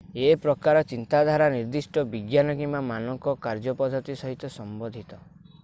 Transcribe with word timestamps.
ଏ 0.27 0.29
ପ୍ରକାର 0.43 0.79
ଚିନ୍ତାଧାରା 0.91 1.49
ନିର୍ଦ୍ଦିଷ୍ଟ 1.55 2.05
ବିଜ୍ଞାନ 2.13 2.55
କିମ୍ବା 2.63 2.81
ମାନକ 2.87 3.35
କାର୍ଯ୍ୟପଦ୍ଧତି 3.47 4.19
ସହିତ 4.23 4.55
ସମ୍ବନ୍ଧିତ 4.59 5.21